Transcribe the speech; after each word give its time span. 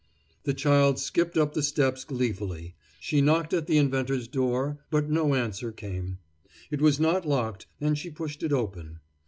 The 0.45 0.55
child 0.55 0.97
skipped 0.97 1.37
up 1.37 1.53
the 1.53 1.61
steps 1.61 2.05
gleefully. 2.05 2.73
She 2.99 3.21
knocked 3.21 3.53
at 3.53 3.67
the 3.67 3.77
inventor's 3.77 4.27
door, 4.27 4.79
but 4.89 5.11
no 5.11 5.35
answer 5.35 5.71
came. 5.71 6.17
It 6.71 6.81
was 6.81 6.99
not 6.99 7.27
locked, 7.27 7.67
and 7.79 7.95
she 7.95 8.09
pushed 8.09 8.41
it 8.41 8.51
open. 8.51 8.99